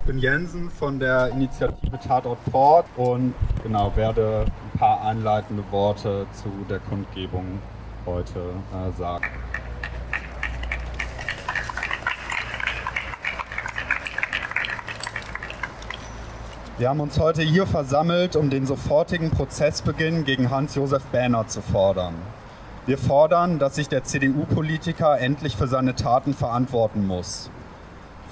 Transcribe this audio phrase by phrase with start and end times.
[0.00, 6.26] Ich bin Jensen von der Initiative Tatort Port und genau werde ein paar einleitende Worte
[6.32, 7.60] zu der Kundgebung
[8.06, 9.26] heute äh, sagen.
[16.78, 22.14] Wir haben uns heute hier versammelt, um den sofortigen Prozessbeginn gegen Hans-Josef Bähner zu fordern.
[22.86, 27.50] Wir fordern, dass sich der CDU-Politiker endlich für seine Taten verantworten muss.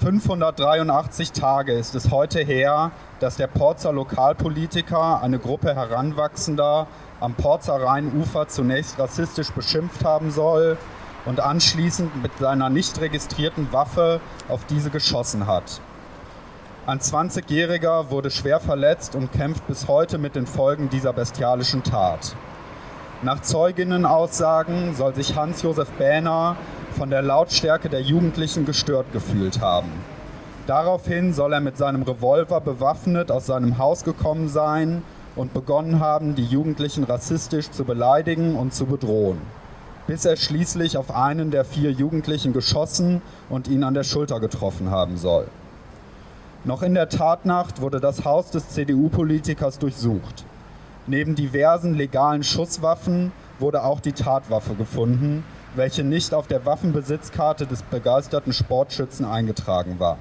[0.01, 6.87] 583 Tage ist es heute her, dass der Porzer Lokalpolitiker eine Gruppe Heranwachsender
[7.19, 10.77] am Porzer Rheinufer zunächst rassistisch beschimpft haben soll
[11.25, 15.81] und anschließend mit seiner nicht registrierten Waffe auf diese geschossen hat.
[16.87, 22.37] Ein 20-Jähriger wurde schwer verletzt und kämpft bis heute mit den Folgen dieser bestialischen Tat.
[23.23, 26.55] Nach Zeuginnenaussagen soll sich Hans-Josef Bähner
[26.93, 29.91] von der Lautstärke der Jugendlichen gestört gefühlt haben.
[30.67, 35.03] Daraufhin soll er mit seinem Revolver bewaffnet aus seinem Haus gekommen sein
[35.35, 39.41] und begonnen haben, die Jugendlichen rassistisch zu beleidigen und zu bedrohen,
[40.07, 44.91] bis er schließlich auf einen der vier Jugendlichen geschossen und ihn an der Schulter getroffen
[44.91, 45.47] haben soll.
[46.65, 50.45] Noch in der Tatnacht wurde das Haus des CDU-Politikers durchsucht.
[51.07, 57.83] Neben diversen legalen Schusswaffen wurde auch die Tatwaffe gefunden, welche nicht auf der Waffenbesitzkarte des
[57.83, 60.19] begeisterten Sportschützen eingetragen war.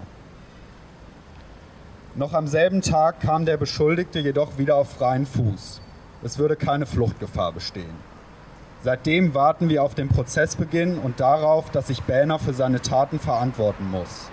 [2.16, 5.81] Noch am selben Tag kam der Beschuldigte jedoch wieder auf freien Fuß.
[6.23, 7.94] Es würde keine Fluchtgefahr bestehen.
[8.84, 13.89] Seitdem warten wir auf den Prozessbeginn und darauf, dass sich Bähner für seine Taten verantworten
[13.89, 14.30] muss.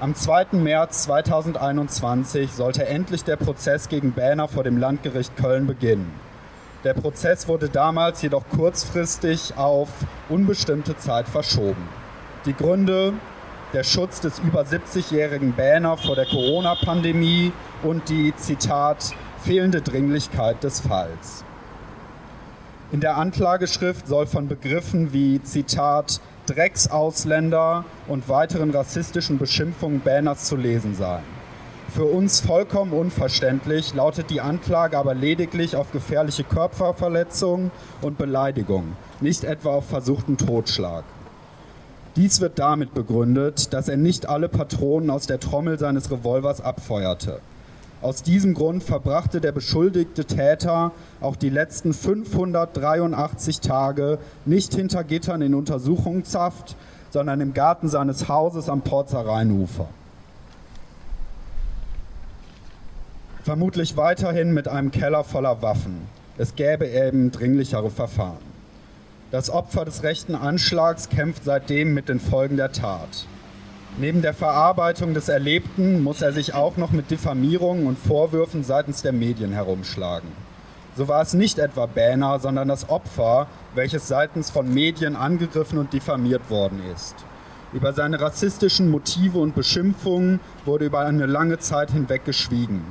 [0.00, 0.46] Am 2.
[0.52, 6.12] März 2021 sollte endlich der Prozess gegen Bähner vor dem Landgericht Köln beginnen.
[6.84, 9.88] Der Prozess wurde damals jedoch kurzfristig auf
[10.28, 11.88] unbestimmte Zeit verschoben.
[12.46, 13.14] Die Gründe
[13.72, 17.52] der Schutz des über 70-jährigen Bähner vor der Corona-Pandemie
[17.82, 19.12] und die, Zitat,
[19.42, 21.44] fehlende Dringlichkeit des Falls.
[22.92, 30.56] In der Anklageschrift soll von Begriffen wie, Zitat, Drecksausländer und weiteren rassistischen Beschimpfungen Banners zu
[30.56, 31.22] lesen sein.
[31.94, 37.70] Für uns vollkommen unverständlich lautet die Anklage aber lediglich auf gefährliche Körperverletzung
[38.02, 41.04] und Beleidigung, nicht etwa auf versuchten Totschlag.
[42.14, 47.40] Dies wird damit begründet, dass er nicht alle Patronen aus der Trommel seines Revolvers abfeuerte.
[48.02, 55.42] Aus diesem Grund verbrachte der beschuldigte Täter auch die letzten 583 Tage nicht hinter Gittern
[55.42, 56.76] in Untersuchungshaft,
[57.10, 59.88] sondern im Garten seines Hauses am Porzer Rheinufer.
[63.48, 66.02] Vermutlich weiterhin mit einem Keller voller Waffen.
[66.36, 68.44] Es gäbe eben dringlichere Verfahren.
[69.30, 73.24] Das Opfer des rechten Anschlags kämpft seitdem mit den Folgen der Tat.
[73.96, 79.00] Neben der Verarbeitung des Erlebten muss er sich auch noch mit Diffamierungen und Vorwürfen seitens
[79.00, 80.28] der Medien herumschlagen.
[80.94, 85.94] So war es nicht etwa Bähner, sondern das Opfer, welches seitens von Medien angegriffen und
[85.94, 87.14] diffamiert worden ist.
[87.72, 92.84] Über seine rassistischen Motive und Beschimpfungen wurde über eine lange Zeit hinweg geschwiegen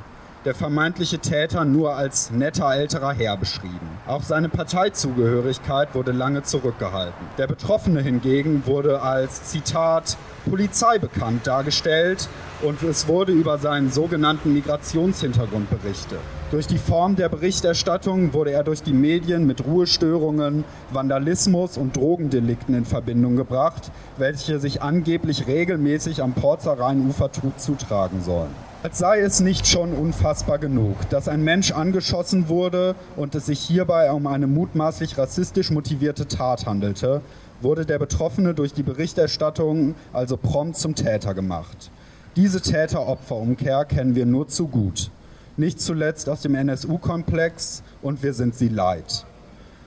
[0.48, 3.86] der vermeintliche Täter nur als netter älterer Herr beschrieben.
[4.06, 7.26] Auch seine Parteizugehörigkeit wurde lange zurückgehalten.
[7.36, 10.16] Der Betroffene hingegen wurde als Zitat
[10.48, 12.30] Polizei bekannt dargestellt
[12.62, 16.18] und es wurde über seinen sogenannten Migrationshintergrund berichtet.
[16.50, 22.74] Durch die Form der Berichterstattung wurde er durch die Medien mit Ruhestörungen, Vandalismus und Drogendelikten
[22.74, 28.67] in Verbindung gebracht, welche sich angeblich regelmäßig am Porzer Rheinufer zutragen sollen.
[28.80, 33.58] Als sei es nicht schon unfassbar genug, dass ein Mensch angeschossen wurde und es sich
[33.58, 37.20] hierbei um eine mutmaßlich rassistisch motivierte Tat handelte,
[37.60, 41.90] wurde der Betroffene durch die Berichterstattung also prompt zum Täter gemacht.
[42.36, 45.10] Diese Täter-Opfer-Umkehr kennen wir nur zu gut.
[45.56, 49.26] Nicht zuletzt aus dem NSU-Komplex und wir sind sie leid.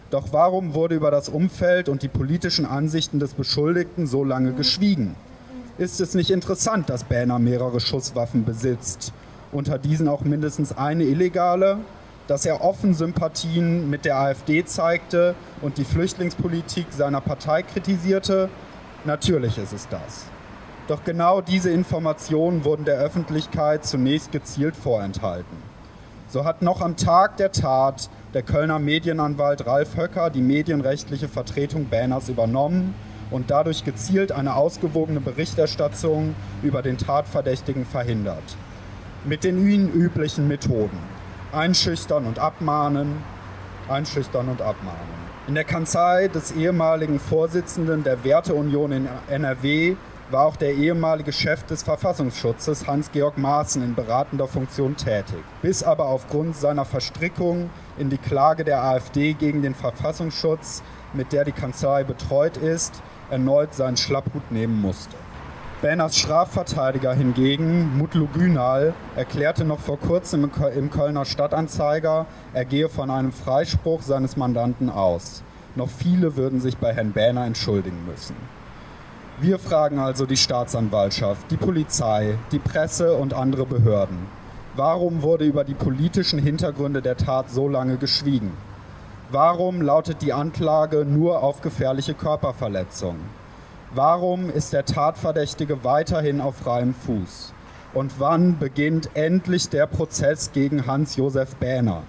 [0.10, 5.16] Doch warum wurde über das Umfeld und die politischen Ansichten des Beschuldigten so lange geschwiegen?
[5.82, 9.14] Ist es nicht interessant, dass Banner mehrere Schusswaffen besitzt?
[9.52, 11.80] Unter diesen auch mindestens eine illegale,
[12.28, 18.50] dass er offen Sympathien mit der AfD zeigte und die Flüchtlingspolitik seiner Partei kritisierte?
[19.06, 20.26] Natürlich ist es das.
[20.88, 25.58] Doch genau diese Informationen wurden der Öffentlichkeit zunächst gezielt vorenthalten.
[26.28, 31.88] So hat noch am Tag der Tat der Kölner Medienanwalt Ralf Höcker die medienrechtliche Vertretung
[31.90, 32.94] Banners übernommen
[33.32, 38.44] und dadurch gezielt eine ausgewogene Berichterstattung über den Tatverdächtigen verhindert.
[39.26, 40.98] Mit den ihnen üblichen Methoden.
[41.52, 43.24] Einschüchtern und abmahnen,
[43.90, 45.22] einschüchtern und abmahnen.
[45.48, 49.96] In der Kanzlei des ehemaligen Vorsitzenden der Werteunion in NRW
[50.32, 56.06] war auch der ehemalige Chef des Verfassungsschutzes Hans-Georg Maaßen in beratender Funktion tätig, bis aber
[56.06, 62.04] aufgrund seiner Verstrickung in die Klage der AfD gegen den Verfassungsschutz, mit der die Kanzlei
[62.04, 63.02] betreut ist,
[63.32, 65.16] erneut seinen Schlapphut nehmen musste.
[65.82, 73.10] Banners Strafverteidiger hingegen, Mutlu Günal, erklärte noch vor kurzem im Kölner Stadtanzeiger, er gehe von
[73.10, 75.42] einem Freispruch seines Mandanten aus.
[75.76, 78.36] Noch viele würden sich bei Herrn Bähner entschuldigen müssen.
[79.40, 84.20] Wir fragen also die Staatsanwaltschaft, die Polizei, die Presse und andere Behörden.
[84.76, 88.52] Warum wurde über die politischen Hintergründe der Tat so lange geschwiegen?
[89.34, 93.16] Warum lautet die Anklage nur auf gefährliche Körperverletzung?
[93.96, 97.54] Warum ist der Tatverdächtige weiterhin auf freiem Fuß?
[97.94, 102.04] Und wann beginnt endlich der Prozess gegen Hans-Josef Bähner?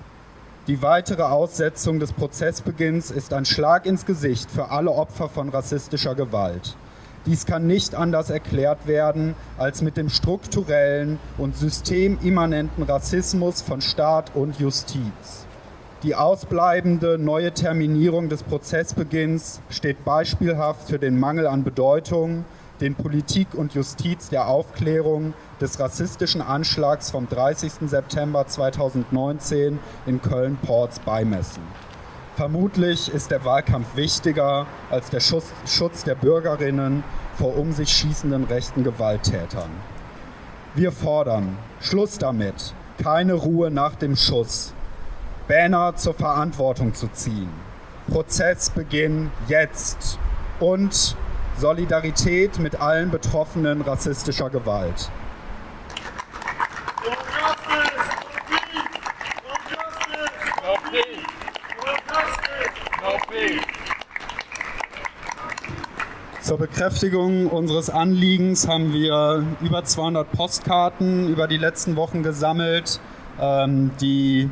[0.66, 6.16] Die weitere Aussetzung des Prozessbeginns ist ein Schlag ins Gesicht für alle Opfer von rassistischer
[6.16, 6.76] Gewalt.
[7.26, 14.34] Dies kann nicht anders erklärt werden als mit dem strukturellen und systemimmanenten Rassismus von Staat
[14.34, 15.46] und Justiz.
[16.02, 22.44] Die ausbleibende neue Terminierung des Prozessbeginns steht beispielhaft für den Mangel an Bedeutung,
[22.80, 27.88] den Politik und Justiz der Aufklärung des rassistischen Anschlags vom 30.
[27.88, 31.62] September 2019 in Köln-Ports beimessen.
[32.34, 37.04] Vermutlich ist der Wahlkampf wichtiger als der Schutz der Bürgerinnen
[37.38, 39.70] vor um sich schießenden rechten Gewalttätern.
[40.74, 44.74] Wir fordern Schluss damit, keine Ruhe nach dem Schuss,
[45.52, 47.50] Banner zur Verantwortung zu ziehen,
[48.10, 50.18] Prozessbeginn jetzt
[50.60, 51.14] und
[51.58, 55.10] Solidarität mit allen Betroffenen rassistischer Gewalt.
[66.40, 73.00] Zur Bekräftigung unseres Anliegens haben wir über 200 Postkarten über die letzten Wochen gesammelt,
[73.38, 74.48] ähm, die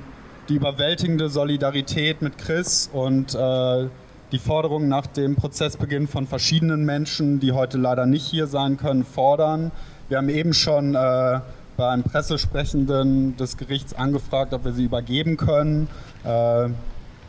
[0.51, 3.87] die überwältigende Solidarität mit Chris und äh,
[4.33, 9.05] die Forderung nach dem Prozessbeginn von verschiedenen Menschen, die heute leider nicht hier sein können,
[9.05, 9.71] fordern.
[10.09, 11.41] Wir haben eben schon äh,
[11.77, 15.89] beim Pressesprechenden des Gerichts angefragt, ob wir sie übergeben können.
[16.25, 16.71] Äh,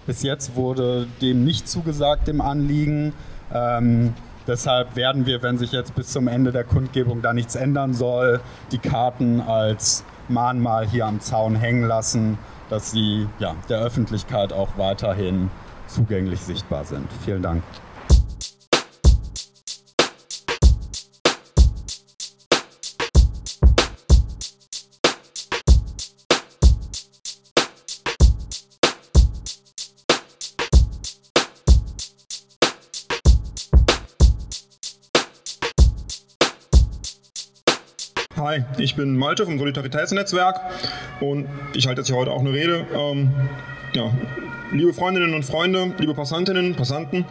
[0.07, 3.13] bis jetzt wurde dem nicht zugesagt, dem Anliegen.
[3.53, 4.15] Ähm,
[4.47, 8.39] deshalb werden wir, wenn sich jetzt bis zum Ende der Kundgebung da nichts ändern soll,
[8.71, 12.39] die Karten als Mahnmal hier am Zaun hängen lassen,
[12.71, 15.51] dass sie ja, der Öffentlichkeit auch weiterhin
[15.87, 17.07] zugänglich sichtbar sind.
[17.25, 17.63] Vielen Dank.
[38.41, 40.61] Hi, ich bin Malte vom Solidaritätsnetzwerk
[41.19, 42.87] und ich halte jetzt hier heute auch eine Rede.
[42.91, 43.29] Ähm,
[43.93, 44.11] ja,
[44.71, 47.23] liebe Freundinnen und Freunde, liebe Passantinnen, Passanten,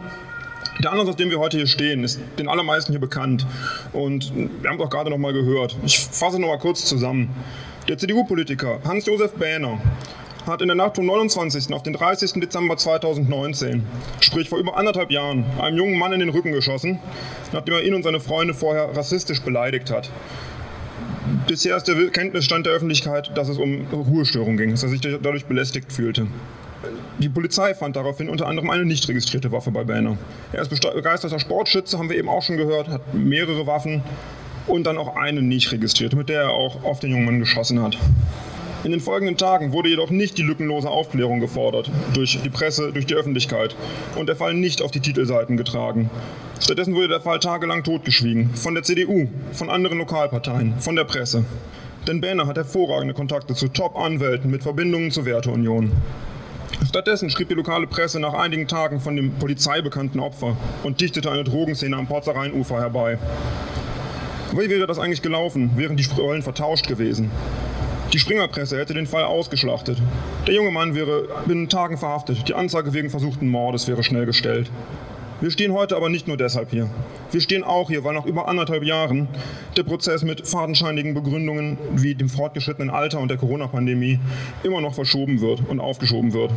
[0.81, 3.45] der Anlass, aus dem wir heute hier stehen, ist den allermeisten hier bekannt
[3.91, 5.75] und wir haben es auch gerade noch mal gehört.
[5.83, 7.35] Ich fasse noch mal kurz zusammen.
[7.89, 9.81] Der CDU-Politiker Hans-Josef Bähner
[10.47, 11.73] hat in der Nacht vom 29.
[11.73, 12.39] auf den 30.
[12.39, 13.83] Dezember 2019,
[14.21, 16.99] sprich vor über anderthalb Jahren, einem jungen Mann in den Rücken geschossen,
[17.51, 20.09] nachdem er ihn und seine Freunde vorher rassistisch beleidigt hat
[21.51, 25.43] bisher ist der Kenntnisstand der Öffentlichkeit, dass es um Ruhestörung ging, dass er sich dadurch
[25.43, 26.27] belästigt fühlte.
[27.19, 30.17] Die Polizei fand daraufhin unter anderem eine nicht registrierte Waffe bei Banner.
[30.53, 34.01] Er ist begeisterter Sportschütze, haben wir eben auch schon gehört, hat mehrere Waffen
[34.65, 37.81] und dann auch eine nicht registrierte, mit der er auch auf den jungen Mann geschossen
[37.81, 37.97] hat.
[38.85, 43.07] In den folgenden Tagen wurde jedoch nicht die lückenlose Aufklärung gefordert, durch die Presse, durch
[43.07, 43.75] die Öffentlichkeit
[44.15, 46.09] und der Fall nicht auf die Titelseiten getragen.
[46.61, 51.43] Stattdessen wurde der Fall tagelang totgeschwiegen, von der CDU, von anderen Lokalparteien, von der Presse.
[52.07, 55.91] Denn Bähner hat hervorragende Kontakte zu Top-Anwälten mit Verbindungen zur Werteunion.
[56.87, 61.43] Stattdessen schrieb die lokale Presse nach einigen Tagen von dem polizeibekannten Opfer und dichtete eine
[61.43, 63.17] Drogenszene am Porzer Rheinufer herbei.
[64.51, 65.71] Wie wäre das eigentlich gelaufen?
[65.77, 67.31] Wären die Rollen vertauscht gewesen?
[68.13, 69.97] Die Springerpresse hätte den Fall ausgeschlachtet.
[70.45, 72.47] Der junge Mann wäre binnen Tagen verhaftet.
[72.47, 74.69] Die Anzeige wegen versuchten Mordes wäre schnell gestellt.
[75.41, 76.87] Wir stehen heute aber nicht nur deshalb hier.
[77.31, 79.27] Wir stehen auch hier, weil nach über anderthalb Jahren
[79.75, 84.19] der Prozess mit fadenscheinigen Begründungen wie dem fortgeschrittenen Alter und der Corona-Pandemie
[84.61, 86.51] immer noch verschoben wird und aufgeschoben wird.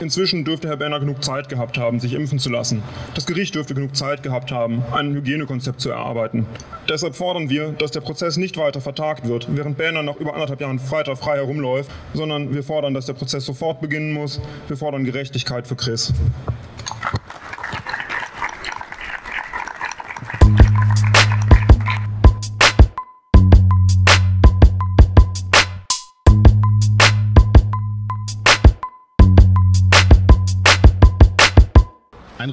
[0.00, 2.82] Inzwischen dürfte Herr Berner genug Zeit gehabt haben, sich impfen zu lassen.
[3.14, 6.46] Das Gericht dürfte genug Zeit gehabt haben, ein Hygienekonzept zu erarbeiten.
[6.88, 10.60] Deshalb fordern wir, dass der Prozess nicht weiter vertagt wird, während Berner nach über anderthalb
[10.60, 14.40] Jahren weiter frei herumläuft, sondern wir fordern, dass der Prozess sofort beginnen muss.
[14.66, 16.12] Wir fordern Gerechtigkeit für Chris.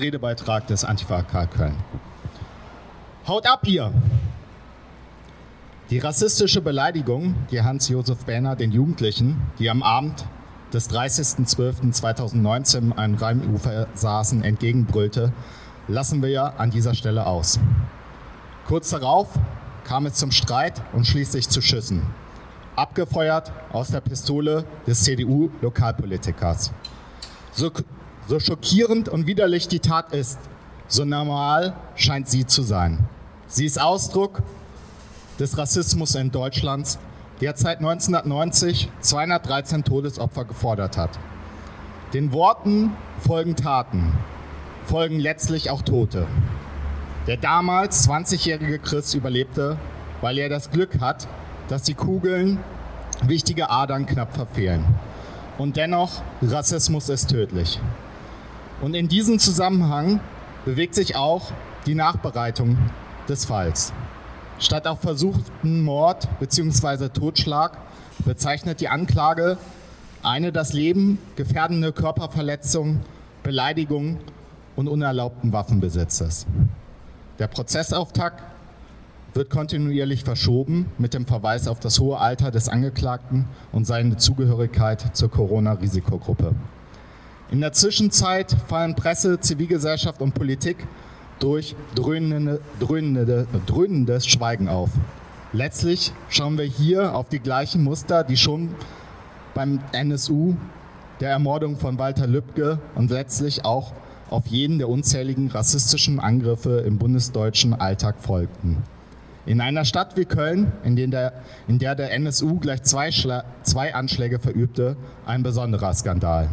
[0.02, 1.76] Redebeitrag des Antifa K Köln.
[3.28, 3.94] Haut ab ihr!
[5.92, 10.26] Die rassistische Beleidigung, die Hans-Josef Behner den Jugendlichen, die am Abend
[10.74, 15.32] des 30.12.2019 an Rheinufer saßen, entgegenbrüllte,
[15.88, 17.60] lassen wir ja an dieser Stelle aus.
[18.68, 19.28] Kurz darauf
[19.84, 22.02] kam es zum Streit und schließlich zu Schüssen,
[22.76, 26.72] abgefeuert aus der Pistole des CDU-Lokalpolitikers.
[27.52, 27.70] So,
[28.28, 30.40] so schockierend und widerlich die Tat ist,
[30.88, 33.08] so normal scheint sie zu sein.
[33.48, 34.42] Sie ist Ausdruck
[35.40, 37.00] des Rassismus in Deutschlands,
[37.42, 41.18] der seit 1990 213 Todesopfer gefordert hat.
[42.14, 44.14] Den Worten folgen Taten,
[44.86, 46.28] folgen letztlich auch Tote.
[47.28, 49.78] Der damals 20-jährige Chris überlebte,
[50.22, 51.28] weil er das Glück hat,
[51.68, 52.60] dass die Kugeln
[53.24, 54.86] wichtige Adern knapp verfehlen.
[55.58, 57.80] Und dennoch, Rassismus ist tödlich.
[58.82, 60.20] Und in diesem Zusammenhang
[60.66, 61.52] bewegt sich auch
[61.86, 62.78] die Nachbereitung
[63.30, 63.94] des Falls.
[64.60, 67.10] Statt auf versuchten Mord bzw.
[67.10, 67.78] Totschlag
[68.26, 69.58] bezeichnet die Anklage
[70.24, 73.02] eine das Leben gefährdende Körperverletzung,
[73.44, 74.18] Beleidigung
[74.76, 76.46] und unerlaubten Waffenbesitzes.
[77.40, 78.44] Der Prozessauftakt
[79.34, 85.16] wird kontinuierlich verschoben mit dem Verweis auf das hohe Alter des Angeklagten und seine Zugehörigkeit
[85.16, 86.54] zur Corona-Risikogruppe.
[87.52, 90.88] In der Zwischenzeit fallen Presse, Zivilgesellschaft und Politik
[91.40, 94.90] durch dröhnende, dröhnende, dröhnendes Schweigen auf.
[95.52, 98.70] Letztlich schauen wir hier auf die gleichen Muster, die schon
[99.54, 100.56] beim NSU,
[101.20, 103.92] der Ermordung von Walter Lübcke und letztlich auch
[104.30, 108.82] auf jeden der unzähligen rassistischen Angriffe im bundesdeutschen Alltag folgten.
[109.46, 111.34] In einer Stadt wie Köln, in, der,
[111.68, 113.10] in der der NSU gleich zwei,
[113.64, 116.48] zwei Anschläge verübte, ein besonderer Skandal.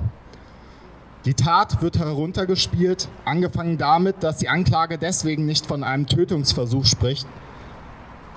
[1.25, 7.27] Die Tat wird heruntergespielt, angefangen damit, dass die Anklage deswegen nicht von einem Tötungsversuch spricht,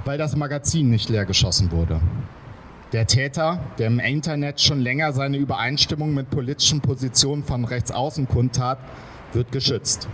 [0.03, 2.01] weil das Magazin nicht leer geschossen wurde.
[2.91, 8.27] Der Täter, der im Internet schon länger seine Übereinstimmung mit politischen Positionen von rechts außen
[8.27, 8.79] kundtat,
[9.31, 10.09] wird geschützt.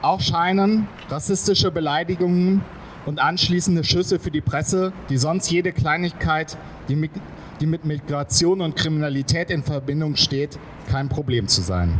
[0.00, 2.62] Auch scheinen rassistische Beleidigungen
[3.06, 6.56] und anschließende Schüsse für die Presse, die sonst jede Kleinigkeit,
[6.88, 7.12] die mit,
[7.62, 10.58] die mit Migration und Kriminalität in Verbindung steht,
[10.90, 11.96] kein Problem zu sein.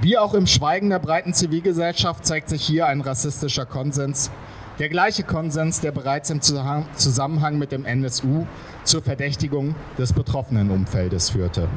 [0.00, 4.30] Wie auch im Schweigen der breiten Zivilgesellschaft zeigt sich hier ein rassistischer Konsens,
[4.78, 8.46] der gleiche Konsens, der bereits im Zusammenhang mit dem NSU
[8.84, 11.68] zur Verdächtigung des betroffenen Umfeldes führte.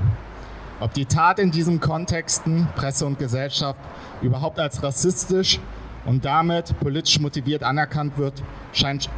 [0.79, 3.79] Ob die Tat in diesen Kontexten, Presse und Gesellschaft,
[4.21, 5.59] überhaupt als rassistisch
[6.05, 9.09] und damit politisch motiviert anerkannt wird, scheint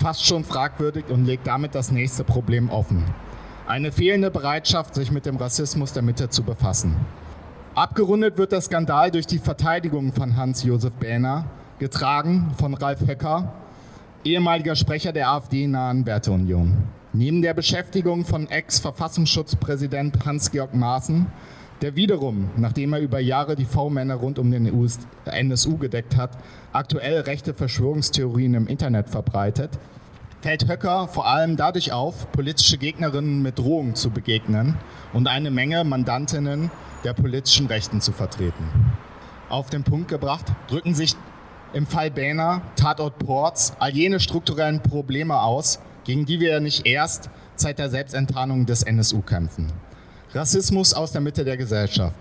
[0.00, 3.04] fast schon fragwürdig und legt damit das nächste Problem offen.
[3.66, 6.96] Eine fehlende Bereitschaft, sich mit dem Rassismus der Mitte zu befassen.
[7.74, 11.44] Abgerundet wird der Skandal durch die Verteidigung von Hans-Josef Behner,
[11.78, 13.52] getragen von Ralf Höcker,
[14.24, 16.78] ehemaliger Sprecher der AfD-nahen Werteunion.
[17.12, 21.26] Neben der Beschäftigung von Ex-Verfassungsschutzpräsident Hans-Georg Maaßen,
[21.80, 24.66] der wiederum, nachdem er über Jahre die V-Männer rund um den
[25.24, 26.36] NSU gedeckt hat,
[26.72, 29.70] aktuell rechte Verschwörungstheorien im Internet verbreitet,
[30.42, 34.76] fällt Höcker vor allem dadurch auf, politische Gegnerinnen mit Drohungen zu begegnen
[35.12, 36.70] und eine Menge Mandantinnen
[37.04, 38.64] der politischen Rechten zu vertreten.
[39.48, 41.16] Auf den Punkt gebracht drücken sich
[41.72, 47.30] im Fall Bähner, Tatort Ports, all jene strukturellen Probleme aus, gegen die wir nicht erst
[47.56, 49.72] seit der Selbstenttarnung des NSU kämpfen.
[50.32, 52.16] Rassismus aus der Mitte der Gesellschaft.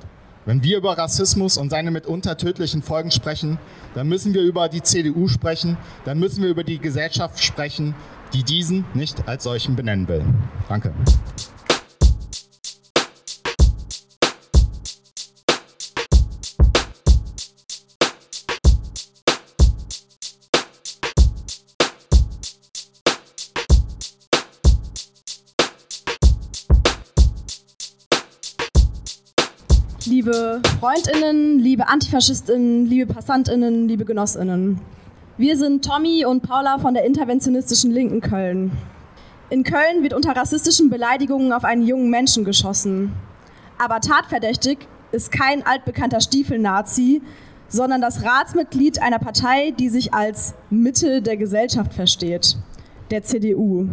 [0.46, 3.60] Wenn wir über Rassismus und seine mitunter tödlichen Folgen sprechen,
[3.94, 7.94] dann müssen wir über die CDU sprechen, dann müssen wir über die Gesellschaft sprechen,
[8.34, 10.24] die diesen nicht als solchen benennen will.
[10.68, 10.92] Danke.
[30.10, 34.82] Liebe Freundinnen, liebe Antifaschistinnen, liebe Passantinnen, liebe Genossinnen.
[35.38, 38.72] Wir sind Tommy und Paula von der interventionistischen Linken Köln.
[39.52, 43.14] In Köln wird unter rassistischen Beleidigungen auf einen jungen Menschen geschossen.
[43.78, 44.80] Aber tatverdächtig
[45.12, 47.22] ist kein altbekannter Stiefelnazi,
[47.68, 52.58] sondern das Ratsmitglied einer Partei, die sich als Mitte der Gesellschaft versteht,
[53.12, 53.88] der CDU.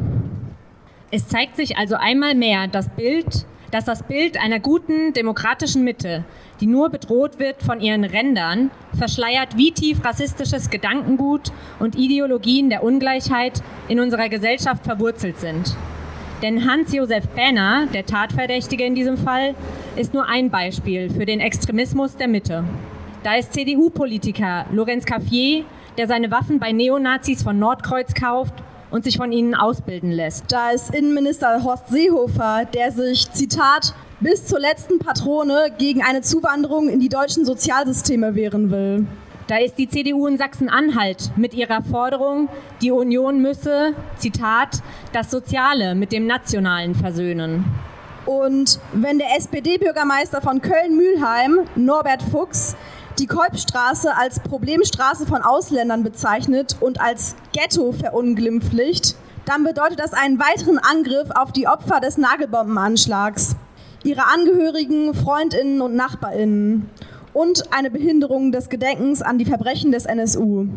[1.11, 6.25] Es zeigt sich also einmal mehr das Bild dass das Bild einer guten demokratischen Mitte,
[6.61, 12.82] die nur bedroht wird von ihren Rändern, verschleiert, wie tief rassistisches Gedankengut und Ideologien der
[12.82, 15.76] Ungleichheit in unserer Gesellschaft verwurzelt sind.
[16.42, 19.54] Denn Hans-Josef Benner, der Tatverdächtige in diesem Fall,
[19.96, 22.64] ist nur ein Beispiel für den Extremismus der Mitte.
[23.23, 25.64] Da ist CDU-Politiker Lorenz Caffier,
[25.96, 28.54] der seine Waffen bei Neonazis von Nordkreuz kauft
[28.90, 30.45] und sich von ihnen ausbilden lässt.
[30.50, 36.88] Da ist Innenminister Horst Seehofer, der sich, Zitat, bis zur letzten Patrone gegen eine Zuwanderung
[36.88, 39.07] in die deutschen Sozialsysteme wehren will.
[39.47, 42.49] Da ist die CDU in Sachsen-Anhalt mit ihrer Forderung,
[42.83, 47.64] die Union müsse, Zitat, das Soziale mit dem Nationalen versöhnen.
[48.25, 52.75] Und wenn der SPD-Bürgermeister von Köln-Mühlheim, Norbert Fuchs,
[53.18, 60.38] die Kolbstraße als Problemstraße von Ausländern bezeichnet und als Ghetto verunglimpflicht, dann bedeutet das einen
[60.38, 63.56] weiteren Angriff auf die Opfer des Nagelbombenanschlags,
[64.04, 66.90] ihre Angehörigen, Freundinnen und Nachbarinnen
[67.37, 70.69] und eine Behinderung des Gedenkens an die Verbrechen des NSU.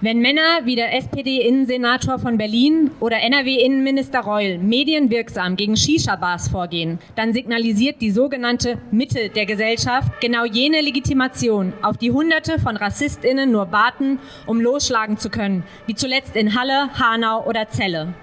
[0.00, 7.34] Wenn Männer wie der SPD-Innensenator von Berlin oder NRW-Innenminister Reul medienwirksam gegen Shisha-Bars vorgehen, dann
[7.34, 13.70] signalisiert die sogenannte Mitte der Gesellschaft genau jene Legitimation, auf die Hunderte von RassistInnen nur
[13.70, 18.14] warten, um losschlagen zu können, wie zuletzt in Halle, Hanau oder Celle.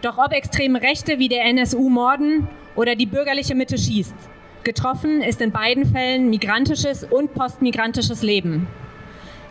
[0.00, 4.14] Doch ob extreme Rechte wie der NSU morden oder die bürgerliche Mitte schießt,
[4.64, 8.68] Getroffen ist in beiden Fällen migrantisches und postmigrantisches Leben.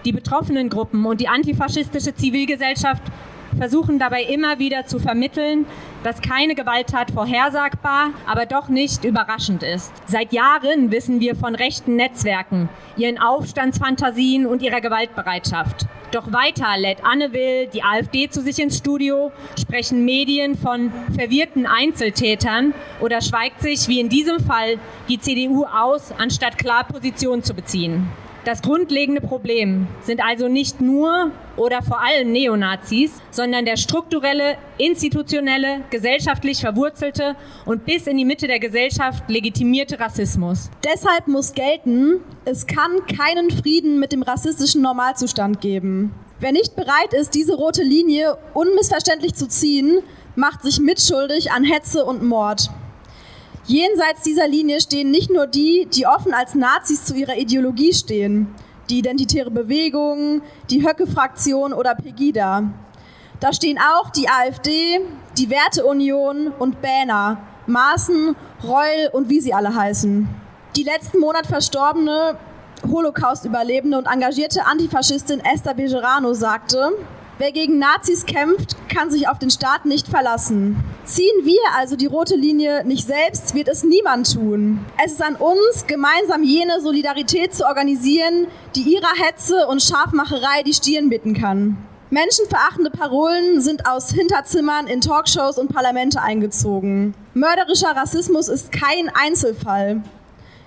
[0.06, 3.04] Die betroffenen Gruppen und die antifaschistische Zivilgesellschaft
[3.58, 5.66] versuchen dabei immer wieder zu vermitteln,
[6.04, 9.92] dass keine Gewalttat vorhersagbar, aber doch nicht überraschend ist.
[10.08, 15.86] Seit Jahren wissen wir von rechten Netzwerken, ihren Aufstandsfantasien und ihrer Gewaltbereitschaft.
[16.12, 21.66] Doch weiter lädt Anne Will die AfD zu sich ins Studio, sprechen Medien von verwirrten
[21.66, 24.78] Einzeltätern oder schweigt sich, wie in diesem Fall,
[25.08, 28.10] die CDU aus, anstatt klar Position zu beziehen.
[28.44, 35.82] Das grundlegende Problem sind also nicht nur oder vor allem Neonazis, sondern der strukturelle, institutionelle,
[35.92, 40.72] gesellschaftlich verwurzelte und bis in die Mitte der Gesellschaft legitimierte Rassismus.
[40.84, 46.12] Deshalb muss gelten, es kann keinen Frieden mit dem rassistischen Normalzustand geben.
[46.40, 50.00] Wer nicht bereit ist, diese rote Linie unmissverständlich zu ziehen,
[50.36, 52.72] macht sich mitschuldig an Hetze und Mord.
[53.66, 58.48] Jenseits dieser Linie stehen nicht nur die, die offen als Nazis zu ihrer Ideologie stehen,
[58.90, 62.64] die Identitäre Bewegung, die Höcke-Fraktion oder Pegida.
[63.40, 65.02] Da stehen auch die AfD,
[65.38, 70.28] die Werteunion und Banner, Maaßen, Reul und wie sie alle heißen.
[70.76, 72.38] Die letzten Monat verstorbene
[72.90, 76.92] Holocaust-Überlebende und engagierte Antifaschistin Esther Bejerano sagte,
[77.42, 80.76] Wer gegen Nazis kämpft, kann sich auf den Staat nicht verlassen.
[81.06, 84.86] Ziehen wir also die rote Linie nicht selbst, wird es niemand tun.
[85.04, 90.76] Es ist an uns, gemeinsam jene Solidarität zu organisieren, die ihrer Hetze und Scharfmacherei die
[90.76, 91.78] Stirn bitten kann.
[92.12, 97.16] Menschenverachtende Parolen sind aus Hinterzimmern in Talkshows und Parlamente eingezogen.
[97.34, 100.04] Mörderischer Rassismus ist kein Einzelfall.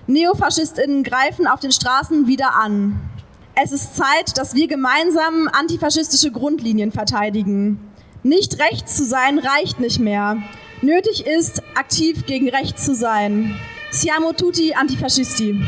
[0.07, 2.99] Neofaschistinnen greifen auf den Straßen wieder an.
[3.57, 7.79] Es ist Zeit, dass wir gemeinsam antifaschistische Grundlinien verteidigen.
[8.21, 10.37] Nicht rechts zu sein reicht nicht mehr.
[10.81, 13.55] Nötig ist, aktiv gegen rechts zu sein.
[13.91, 15.63] Siamo tutti antifascisti.